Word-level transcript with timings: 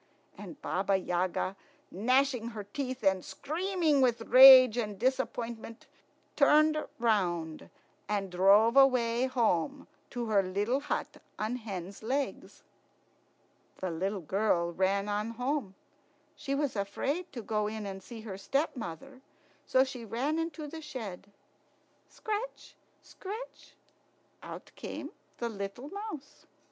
And 0.35 0.59
Baba 0.63 0.97
Yaga, 0.97 1.55
gnashing 1.91 2.47
her 2.57 2.63
teeth 2.63 3.03
and 3.03 3.23
screaming 3.23 4.01
with 4.01 4.21
rage 4.21 4.75
and 4.75 4.97
disappointment, 4.97 5.85
turned 6.35 6.75
round 6.97 7.69
and 8.09 8.31
drove 8.31 8.75
away 8.75 9.27
home 9.27 9.87
to 10.09 10.25
her 10.25 10.41
little 10.41 10.79
hut 10.79 11.17
on 11.37 11.57
hen's 11.57 12.01
legs. 12.01 12.63
The 13.77 13.91
little 13.91 14.21
girl 14.21 14.73
ran 14.73 15.07
on 15.07 15.29
home. 15.37 15.75
She 16.35 16.55
was 16.55 16.75
afraid 16.75 17.31
to 17.33 17.43
go 17.43 17.67
in 17.67 17.85
and 17.85 18.01
see 18.01 18.21
her 18.21 18.39
stepmother, 18.39 19.21
so 19.67 19.83
she 19.83 20.03
ran 20.03 20.39
into 20.39 20.65
the 20.65 20.81
shed. 20.81 21.31
Scratch, 22.09 22.75
scratch! 23.03 23.75
Out 24.41 24.71
came 24.75 25.11
the 25.37 25.47
little 25.49 25.89
mouse. 25.89 26.47